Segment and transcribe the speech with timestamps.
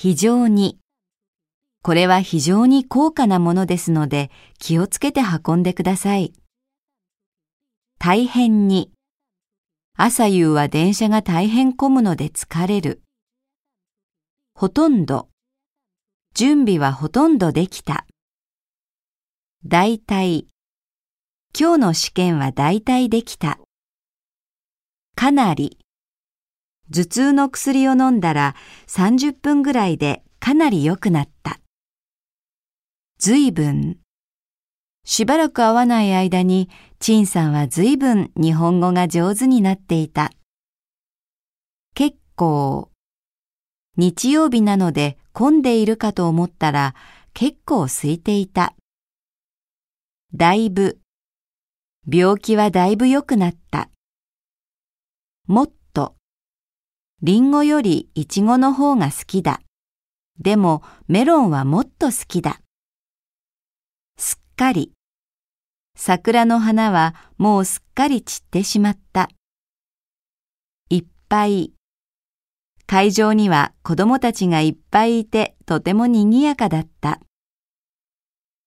[0.00, 0.78] 非常に。
[1.82, 6.34] これは非常に高価なものですので気をつけて運んでください。
[7.98, 8.92] 大変に。
[9.96, 13.02] 朝夕は電車が大変混むので疲れる。
[14.54, 15.30] ほとんど。
[16.32, 18.06] 準備はほとんどできた。
[19.66, 20.46] 大体。
[21.58, 23.58] 今日の試験は大体できた。
[25.16, 25.76] かなり。
[26.92, 28.54] 頭痛の薬を飲んだら
[28.86, 31.60] 30分ぐらいでかなり良くなった。
[33.18, 33.98] ずいぶん。
[35.04, 36.68] しばらく会わない間に、
[37.00, 40.32] 陳さんはずいぶん日本語が上手になっていた。
[41.94, 42.90] 結構。
[43.96, 46.94] 日曜日なので混んでいるかと思ったら
[47.34, 48.74] 結構空いていた。
[50.34, 51.00] だいぶ。
[52.10, 53.90] 病気はだいぶ良くなった。
[55.46, 55.77] もっ。
[57.20, 59.60] リンゴよりイチゴの方が好きだ。
[60.38, 62.60] でもメロンはもっと好きだ。
[64.16, 64.92] すっかり。
[65.96, 69.30] 桜の花はもうすっかり散ってしまった。
[70.90, 71.72] いっぱい。
[72.86, 77.18] 会場には子供たちがいっぱいいてとても賑やかだった。